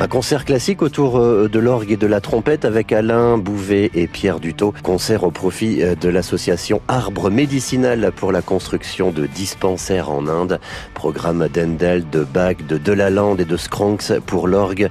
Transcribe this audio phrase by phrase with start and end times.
[0.00, 4.06] Un concert classique autour euh, de l'orgue et de la trompette avec Alain Bouvet et
[4.06, 4.72] Pierre Dutot.
[4.82, 10.58] Concert au profit euh, de l'association Arbre Médicinal pour la construction de dispensaires en Inde.
[10.94, 14.88] Programme d'Endel, de Bach, de Delalande et de Skronks pour l'orgue.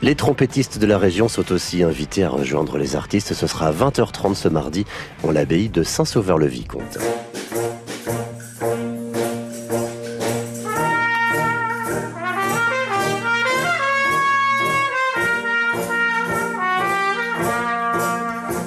[0.00, 3.34] Les trompettistes de la région sont aussi invités à rejoindre les artistes.
[3.34, 4.86] Ce sera à 20h30 ce mardi
[5.24, 6.98] en l'abbaye de Saint-Sauveur-le-Vicomte.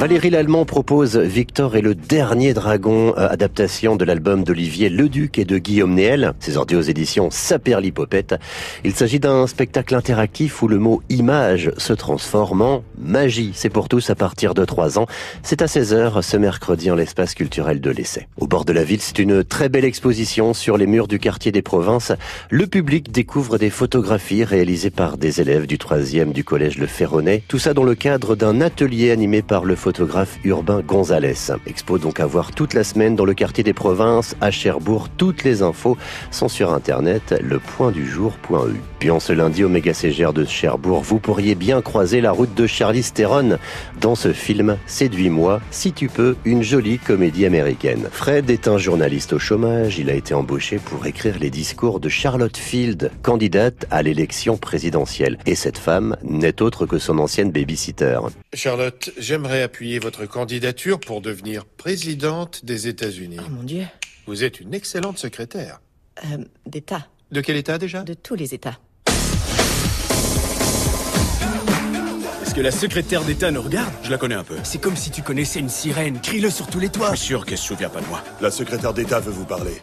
[0.00, 5.44] Valérie Lallemand propose Victor et le dernier dragon, euh, adaptation de l'album d'Olivier Leduc et
[5.44, 6.32] de Guillaume Néel.
[6.40, 8.36] C'est sorti aux éditions Saperlipopette.
[8.82, 13.50] Il s'agit d'un spectacle interactif où le mot image se transforme en magie.
[13.52, 15.04] C'est pour tous à partir de 3 ans.
[15.42, 18.26] C'est à 16h ce mercredi en l'espace culturel de l'Essai.
[18.38, 21.52] Au bord de la ville, c'est une très belle exposition sur les murs du quartier
[21.52, 22.12] des provinces.
[22.48, 27.42] Le public découvre des photographies réalisées par des élèves du 3e du collège Le Ferronnet.
[27.48, 31.50] Tout ça dans le cadre d'un atelier animé par le photographe photographe urbain Gonzalez.
[31.66, 35.08] Expo donc à voir toute la semaine dans le quartier des provinces, à Cherbourg.
[35.16, 35.96] Toutes les infos
[36.30, 38.80] sont sur internet, lepointdujour.eu.
[39.00, 42.68] Puis en ce lundi au méga de Cherbourg, vous pourriez bien croiser la route de
[42.68, 43.58] Charlie Theron
[44.00, 48.08] dans ce film Séduis-moi, si tu peux, une jolie comédie américaine.
[48.12, 49.98] Fred est un journaliste au chômage.
[49.98, 55.38] Il a été embauché pour écrire les discours de Charlotte Field, candidate à l'élection présidentielle.
[55.46, 58.20] Et cette femme n'est autre que son ancienne babysitter.
[58.52, 63.38] Charlotte, j'aimerais votre candidature pour devenir présidente des États-Unis.
[63.40, 63.84] Oh mon Dieu.
[64.26, 65.80] Vous êtes une excellente secrétaire.
[66.24, 67.06] Euh, D'État.
[67.32, 68.02] De quel État déjà?
[68.02, 68.78] De tous les États.
[72.42, 73.92] Est-ce que la secrétaire d'État nous regarde?
[74.02, 74.56] Je la connais un peu.
[74.64, 76.20] C'est comme si tu connaissais une sirène.
[76.20, 77.12] Crie-le sur tous les toits.
[77.12, 78.22] Je suis sûr qu'elle se souvient pas de moi.
[78.40, 79.74] La secrétaire d'État veut vous parler.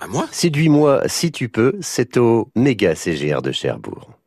[0.00, 0.26] À moi?
[0.32, 4.12] Séduis-moi si tu peux, c'est au méga CGR de Cherbourg.